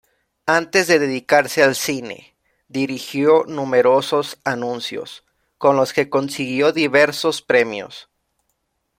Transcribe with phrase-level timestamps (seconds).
[0.47, 2.35] Antes de dedicarse al cine,
[2.67, 5.23] dirigió numerosos anuncios,
[5.59, 8.09] con los que consiguió diversos premios.